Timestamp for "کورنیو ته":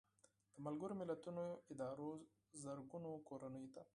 3.27-3.81